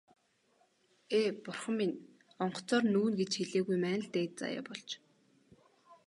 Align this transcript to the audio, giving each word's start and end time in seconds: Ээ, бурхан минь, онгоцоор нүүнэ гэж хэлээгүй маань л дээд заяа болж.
Ээ, 1.19 1.29
бурхан 1.43 1.75
минь, 1.79 1.97
онгоцоор 2.43 2.83
нүүнэ 2.91 3.15
гэж 3.19 3.31
хэлээгүй 3.37 3.77
маань 3.83 4.03
л 4.03 4.07
дээд 4.13 4.33
заяа 4.41 4.63
болж. 4.67 4.89